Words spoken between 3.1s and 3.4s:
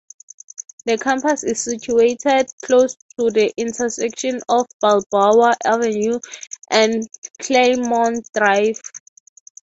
to